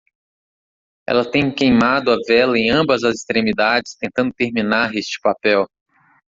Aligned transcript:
Ela 1.07 1.23
tem 1.29 1.53
queimado 1.53 2.11
a 2.11 2.15
vela 2.27 2.57
em 2.57 2.71
ambas 2.71 3.03
as 3.03 3.17
extremidades 3.17 3.93
tentando 3.99 4.33
terminar 4.33 4.95
este 4.95 5.19
papel. 5.21 5.67